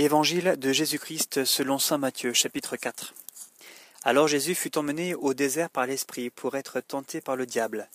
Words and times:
Évangile 0.00 0.54
de 0.58 0.72
Jésus-Christ 0.72 1.44
selon 1.44 1.80
saint 1.80 1.98
Matthieu, 1.98 2.32
chapitre 2.32 2.76
4. 2.76 3.14
Alors 4.04 4.28
Jésus 4.28 4.54
fut 4.54 4.78
emmené 4.78 5.16
au 5.16 5.34
désert 5.34 5.70
par 5.70 5.86
l'Esprit 5.86 6.30
pour 6.30 6.54
être 6.56 6.80
tenté 6.80 7.20
par 7.20 7.34
le 7.34 7.46
diable. 7.46 7.88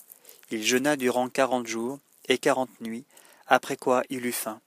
Il 0.52 0.66
jeûna 0.66 0.98
durant 0.98 1.30
quarante 1.30 1.66
jours 1.66 2.00
et 2.28 2.38
quarante 2.38 2.82
nuits, 2.82 3.06
après 3.48 3.78
quoi 3.78 4.04
il 4.10 4.26
eut 4.26 4.34
faim. 4.34 4.60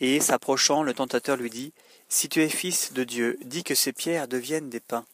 Et 0.00 0.20
s'approchant, 0.20 0.82
le 0.82 0.94
tentateur 0.94 1.36
lui 1.36 1.50
dit, 1.50 1.74
Si 2.08 2.30
tu 2.30 2.42
es 2.42 2.48
fils 2.48 2.94
de 2.94 3.04
Dieu, 3.04 3.38
dis 3.44 3.62
que 3.62 3.74
ces 3.74 3.92
pierres 3.92 4.26
deviennent 4.26 4.70
des 4.70 4.80
pains. 4.80 5.04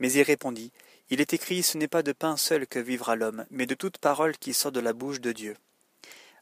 Mais 0.00 0.10
il 0.10 0.22
répondit, 0.22 0.72
Il 1.10 1.20
est 1.20 1.32
écrit, 1.32 1.62
Ce 1.62 1.78
n'est 1.78 1.86
pas 1.86 2.02
de 2.02 2.10
pain 2.10 2.36
seul 2.36 2.66
que 2.66 2.80
vivra 2.80 3.14
l'homme, 3.14 3.46
mais 3.52 3.66
de 3.66 3.76
toute 3.76 3.98
parole 3.98 4.36
qui 4.36 4.52
sort 4.52 4.72
de 4.72 4.80
la 4.80 4.92
bouche 4.92 5.20
de 5.20 5.30
Dieu. 5.30 5.56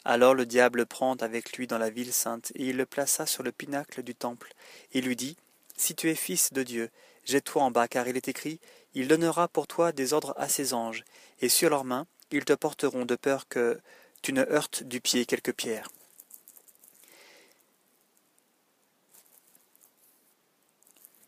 Alors 0.05 0.35
le 0.35 0.47
diable 0.47 0.81
le 0.81 0.87
prend 0.87 1.15
avec 1.17 1.57
lui 1.57 1.67
dans 1.67 1.79
la 1.79 1.91
ville 1.91 2.13
sainte, 2.13 2.53
et 2.55 2.69
il 2.69 2.77
le 2.77 2.87
plaça 2.87 3.27
sur 3.27 3.43
le 3.43 3.53
pinacle 3.53 4.03
du 4.03 4.15
temple, 4.15 4.53
et 4.93 5.01
lui 5.01 5.17
dit, 5.17 5.37
Si 5.77 5.95
tu 5.95 6.11
es 6.11 6.15
fils 6.15 6.53
de 6.53 6.63
Dieu, 6.63 6.91
jette-toi 7.25 7.63
en 7.63 7.71
bas, 7.71 7.89
car 7.89 8.07
il 8.07 8.17
est 8.17 8.29
écrit, 8.29 8.61
Il 8.95 9.09
donnera 9.09 9.49
pour 9.49 9.67
toi 9.67 9.93
des 9.93 10.13
ordres 10.13 10.35
à 10.37 10.49
ses 10.49 10.75
anges, 10.75 11.05
et 11.41 11.49
sur 11.49 11.71
leurs 11.71 11.85
mains 11.85 12.07
ils 12.35 12.45
te 12.45 12.53
porteront 12.53 13.05
de 13.05 13.15
peur 13.15 13.47
que 13.49 13.81
tu 14.21 14.33
ne 14.33 14.43
heurtes 14.43 14.83
du 14.83 15.01
pied 15.01 15.25
quelque 15.25 15.53
pierre. 15.53 15.89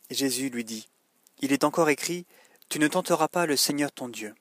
Jésus 0.09 0.49
lui 0.49 0.65
dit, 0.65 0.89
Il 1.39 1.53
est 1.53 1.63
encore 1.63 1.89
écrit, 1.89 2.25
Tu 2.67 2.77
ne 2.79 2.89
tenteras 2.89 3.29
pas 3.29 3.45
le 3.45 3.55
Seigneur 3.55 3.91
ton 3.91 4.09
Dieu. 4.09 4.35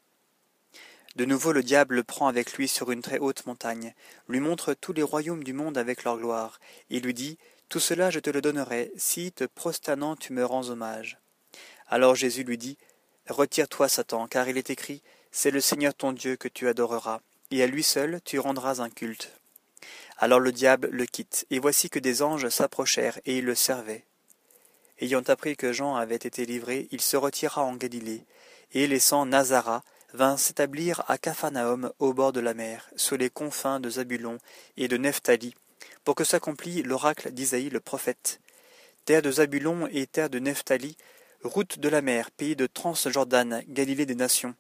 De 1.17 1.25
nouveau 1.25 1.53
le 1.53 1.63
diable 1.63 1.95
le 1.95 2.05
prend 2.05 2.29
avec 2.29 2.53
lui 2.53 2.69
sur 2.69 2.91
une 2.91 3.01
très 3.01 3.19
haute 3.19 3.47
montagne, 3.47 3.95
lui 4.29 4.39
montre 4.39 4.75
tous 4.75 4.93
les 4.93 5.03
royaumes 5.03 5.45
du 5.45 5.55
monde 5.55 5.79
avec 5.79 6.05
leur 6.05 6.19
gloire, 6.19 6.61
et 6.91 7.01
lui 7.01 7.15
dit, 7.15 7.39
Tout 7.71 7.81
cela 7.81 8.11
je 8.11 8.21
te 8.21 8.29
le 8.29 8.43
donnerai, 8.43 8.93
si, 8.99 9.33
te 9.33 9.45
prosternant, 9.45 10.15
tu 10.15 10.35
me 10.35 10.45
rends 10.45 10.69
hommage. 10.69 11.19
Alors 11.89 12.17
Jésus 12.17 12.45
lui 12.45 12.59
dit, 12.59 12.77
Retire-toi, 13.31 13.89
Satan, 13.89 14.27
car 14.27 14.47
il 14.47 14.59
est 14.59 14.69
écrit, 14.69 15.03
C'est 15.31 15.51
le 15.51 15.63
Seigneur 15.63 15.95
ton 15.95 16.13
Dieu 16.13 16.37
que 16.37 16.49
tu 16.49 16.69
adoreras, 16.69 17.23
et 17.51 17.63
à 17.63 17.67
lui 17.67 17.83
seul 17.83 18.21
tu 18.23 18.39
rendras 18.39 18.83
un 18.83 18.91
culte. 18.91 19.33
Alors 20.19 20.41
le 20.41 20.53
diable 20.53 20.91
le 20.93 21.07
quitte, 21.07 21.47
et 21.49 21.61
voici 21.61 21.89
que 21.89 21.99
des 21.99 22.21
anges 22.21 22.51
s'approchèrent, 22.51 23.21
et 23.25 23.39
ils 23.39 23.45
le 23.47 23.55
servaient. 23.55 24.05
Ayant 25.01 25.23
appris 25.29 25.57
que 25.57 25.73
Jean 25.73 25.97
avait 25.97 26.17
été 26.17 26.45
livré, 26.45 26.89
il 26.91 27.01
se 27.01 27.17
retira 27.17 27.63
en 27.63 27.75
Galilée, 27.75 28.27
et 28.73 28.87
laissant 28.87 29.25
Nazareth, 29.25 29.83
vint 30.17 30.39
s'établir 30.39 31.05
à 31.09 31.19
Capharnaüm 31.19 31.93
au 31.99 32.15
bord 32.15 32.33
de 32.33 32.41
la 32.41 32.55
mer, 32.55 32.89
sur 32.97 33.19
les 33.19 33.29
confins 33.29 33.81
de 33.81 33.91
Zabulon 33.91 34.39
et 34.79 34.89
de 34.89 34.97
Nephtali, 34.97 35.55
pour 36.05 36.15
que 36.15 36.25
s'accomplît 36.25 36.83
l'oracle 36.83 37.31
d'Isaïe 37.33 37.69
le 37.69 37.81
prophète. 37.81 38.41
Terre 39.05 39.21
de 39.21 39.31
Zabulon 39.31 39.87
et 39.93 40.07
terre 40.07 40.31
de 40.31 40.39
Nephtali, 40.39 40.97
route 41.45 41.79
de 41.79 41.89
la 41.91 42.01
mer, 42.01 42.31
pays 42.31 42.57
de 42.57 42.67
Transjordan, 42.67 43.61
Galilée 43.69 44.07
des 44.07 44.15
nations. 44.15 44.55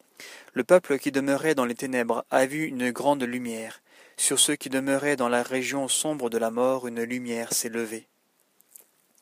Le 0.52 0.62
peuple 0.62 0.98
qui 0.98 1.10
demeurait 1.10 1.54
dans 1.54 1.64
les 1.64 1.74
ténèbres 1.74 2.26
a 2.30 2.44
vu 2.44 2.66
une 2.66 2.90
grande 2.90 3.22
lumière. 3.22 3.80
Sur 4.18 4.38
ceux 4.38 4.56
qui 4.56 4.68
demeuraient 4.68 5.16
dans 5.16 5.30
la 5.30 5.42
région 5.42 5.88
sombre 5.88 6.28
de 6.28 6.38
la 6.38 6.50
mort, 6.50 6.86
une 6.86 7.02
lumière 7.02 7.54
s'est 7.54 7.70
levée. 7.70 8.06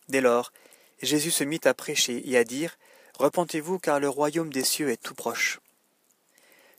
Dès 0.08 0.20
lors, 0.20 0.52
Jésus 1.00 1.30
se 1.30 1.44
mit 1.44 1.60
à 1.64 1.74
prêcher 1.74 2.28
et 2.28 2.36
à 2.36 2.42
dire 2.42 2.76
Repentez-vous, 3.20 3.78
car 3.78 4.00
le 4.00 4.08
royaume 4.08 4.52
des 4.52 4.64
cieux 4.64 4.90
est 4.90 5.00
tout 5.00 5.14
proche. 5.14 5.60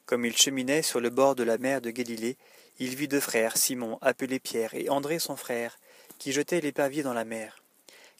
Comme 0.05 0.25
il 0.25 0.37
cheminait 0.37 0.83
sur 0.83 0.99
le 0.99 1.09
bord 1.09 1.35
de 1.35 1.43
la 1.43 1.57
mer 1.57 1.81
de 1.81 1.89
Galilée, 1.89 2.37
il 2.79 2.95
vit 2.95 3.07
deux 3.07 3.19
frères, 3.19 3.57
Simon, 3.57 3.97
appelé 4.01 4.39
Pierre, 4.39 4.75
et 4.75 4.89
André 4.89 5.17
son 5.17 5.35
frère, 5.35 5.79
qui 6.19 6.31
jetaient 6.31 6.61
l'épervier 6.61 7.01
dans 7.03 7.13
la 7.13 7.25
mer, 7.25 7.63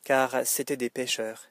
car 0.04 0.46
c'étaient 0.46 0.78
des 0.78 0.90
pêcheurs. 0.90 1.50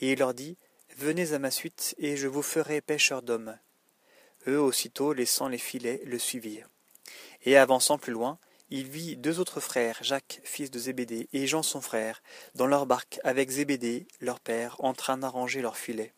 Et 0.00 0.12
il 0.12 0.18
leur 0.18 0.34
dit, 0.34 0.56
Venez 0.98 1.34
à 1.34 1.38
ma 1.38 1.50
suite, 1.50 1.94
et 1.98 2.16
je 2.16 2.26
vous 2.26 2.42
ferai 2.42 2.80
pêcheurs 2.80 3.22
d'hommes. 3.22 3.58
Eux 4.48 4.60
aussitôt, 4.60 5.12
laissant 5.12 5.48
les 5.48 5.58
filets, 5.58 6.00
le 6.04 6.18
suivirent. 6.18 6.68
Et 7.44 7.56
avançant 7.56 7.98
plus 7.98 8.12
loin, 8.12 8.38
il 8.70 8.88
vit 8.88 9.16
deux 9.16 9.38
autres 9.38 9.60
frères, 9.60 9.98
Jacques, 10.02 10.40
fils 10.42 10.70
de 10.70 10.78
Zébédée, 10.78 11.28
et 11.32 11.46
Jean 11.46 11.62
son 11.62 11.80
frère, 11.80 12.22
dans 12.54 12.66
leur 12.66 12.86
barque, 12.86 13.20
avec 13.22 13.50
Zébédée, 13.50 14.08
leur 14.20 14.40
père, 14.40 14.76
en 14.80 14.94
train 14.94 15.18
d'arranger 15.18 15.60
leurs 15.60 15.76
filets. 15.76 16.12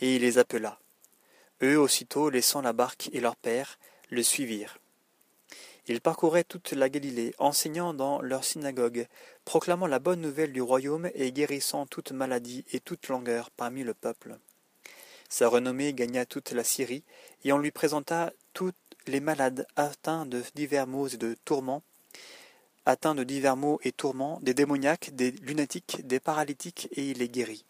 Et 0.00 0.16
il 0.16 0.22
les 0.22 0.38
appela. 0.38 0.80
Eux 1.62 1.78
aussitôt, 1.78 2.30
laissant 2.30 2.60
la 2.60 2.72
barque 2.72 3.10
et 3.12 3.20
leur 3.20 3.36
père, 3.36 3.78
le 4.10 4.22
suivirent. 4.22 4.78
Ils 5.88 6.00
parcouraient 6.00 6.44
toute 6.44 6.72
la 6.72 6.90
Galilée, 6.90 7.34
enseignant 7.38 7.94
dans 7.94 8.20
leurs 8.20 8.44
synagogues, 8.44 9.06
proclamant 9.46 9.86
la 9.86 9.98
bonne 9.98 10.20
nouvelle 10.20 10.52
du 10.52 10.60
royaume 10.60 11.10
et 11.14 11.32
guérissant 11.32 11.86
toute 11.86 12.12
maladie 12.12 12.64
et 12.72 12.80
toute 12.80 13.08
langueur 13.08 13.50
parmi 13.50 13.82
le 13.84 13.94
peuple. 13.94 14.38
Sa 15.30 15.48
renommée 15.48 15.94
gagna 15.94 16.26
toute 16.26 16.52
la 16.52 16.62
Syrie, 16.62 17.04
et 17.44 17.52
on 17.52 17.58
lui 17.58 17.70
présenta 17.70 18.32
tous 18.52 18.72
les 19.06 19.20
malades 19.20 19.66
atteints 19.76 20.26
de 20.26 20.42
divers 20.54 20.86
maux 20.86 21.08
et 21.08 21.16
de 21.16 21.36
tourments, 21.44 21.82
atteints 22.84 23.14
de 23.14 23.24
divers 23.24 23.56
maux 23.56 23.80
et 23.82 23.92
tourments, 23.92 24.40
des 24.42 24.54
démoniaques, 24.54 25.14
des 25.14 25.30
lunatiques, 25.30 26.06
des 26.06 26.20
paralytiques, 26.20 26.88
et 26.92 27.10
il 27.10 27.18
les 27.18 27.28
guérit. 27.28 27.64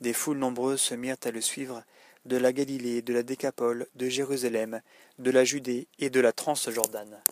Des 0.00 0.12
foules 0.12 0.38
nombreuses 0.38 0.80
se 0.80 0.94
mirent 0.94 1.16
à 1.24 1.30
le 1.30 1.40
suivre, 1.40 1.82
de 2.24 2.36
la 2.36 2.52
Galilée, 2.52 3.02
de 3.02 3.12
la 3.12 3.22
Décapole, 3.22 3.86
de 3.94 4.08
Jérusalem, 4.08 4.80
de 5.18 5.30
la 5.30 5.44
Judée 5.44 5.88
et 5.98 6.10
de 6.10 6.20
la 6.20 6.32
Transjordane. 6.32 7.22